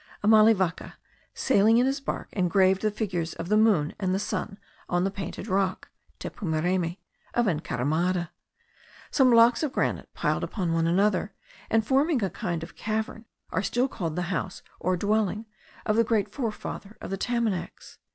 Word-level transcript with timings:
Amalivaca, 0.23 0.95
sailing 1.35 1.77
in 1.77 1.85
his 1.85 1.99
bark, 2.01 2.29
engraved 2.31 2.81
the 2.81 2.89
figures 2.89 3.35
of 3.35 3.49
the 3.49 3.55
moon 3.55 3.93
and 3.99 4.15
the 4.15 4.17
sun 4.17 4.57
on 4.89 5.03
the 5.03 5.11
Painted 5.11 5.45
Rock 5.47 5.89
(Tepumereme) 6.19 6.97
of 7.35 7.45
Encaramada. 7.47 8.31
Some 9.11 9.29
blocks 9.29 9.61
of 9.61 9.71
granite 9.73 10.11
piled 10.15 10.43
upon 10.43 10.73
one 10.73 10.87
another, 10.87 11.35
and 11.69 11.85
forming 11.85 12.23
a 12.23 12.31
kind 12.31 12.63
of 12.63 12.75
cavern, 12.75 13.25
are 13.51 13.61
still 13.61 13.87
called 13.87 14.15
the 14.15 14.23
house 14.33 14.63
or 14.79 14.97
dwelling 14.97 15.45
of 15.85 15.97
the 15.97 16.03
great 16.03 16.31
forefather 16.31 16.97
of 16.99 17.11
the 17.11 17.17
Tamanacs. 17.19 17.99